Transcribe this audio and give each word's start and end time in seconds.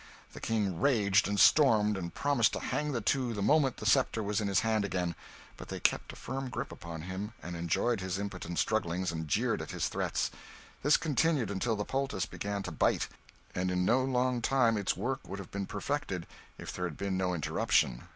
The 0.33 0.39
King 0.39 0.79
raged 0.81 1.27
and 1.27 1.39
stormed, 1.39 1.95
and 1.95 2.11
promised 2.11 2.53
to 2.53 2.59
hang 2.59 2.91
the 2.91 3.01
two 3.01 3.35
the 3.35 3.43
moment 3.43 3.77
the 3.77 3.85
sceptre 3.85 4.23
was 4.23 4.41
in 4.41 4.47
his 4.47 4.61
hand 4.61 4.83
again; 4.83 5.13
but 5.57 5.67
they 5.67 5.79
kept 5.79 6.11
a 6.11 6.15
firm 6.15 6.49
grip 6.49 6.71
upon 6.71 7.03
him 7.03 7.33
and 7.43 7.55
enjoyed 7.55 8.01
his 8.01 8.17
impotent 8.17 8.57
struggling 8.57 9.07
and 9.11 9.27
jeered 9.27 9.61
at 9.61 9.69
his 9.69 9.89
threats. 9.89 10.31
This 10.81 10.97
continued 10.97 11.51
until 11.51 11.75
the 11.75 11.85
poultice 11.85 12.25
began 12.25 12.63
to 12.63 12.71
bite; 12.71 13.09
and 13.53 13.69
in 13.69 13.85
no 13.85 14.03
long 14.03 14.41
time 14.41 14.75
its 14.75 14.97
work 14.97 15.19
would 15.27 15.37
have 15.37 15.51
been 15.51 15.67
perfected, 15.67 16.25
if 16.57 16.73
there 16.73 16.85
had 16.85 16.97
been 16.97 17.15
no 17.15 17.35
interruption. 17.35 18.07